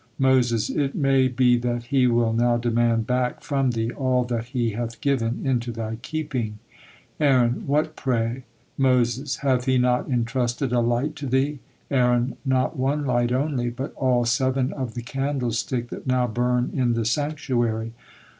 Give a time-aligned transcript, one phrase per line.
[0.17, 4.71] Moses: "It may be that He will now demand back from thee all that He
[4.71, 6.57] hath given into thy keeping."
[7.19, 8.45] Aaron: "What, pray?"
[8.79, 11.59] Moses: "Hath He not entrusted a light to thee?"
[11.91, 16.93] Aaron: "Not one light only but all seven of the candlestick that now burn in
[16.93, 17.93] the sanctuary."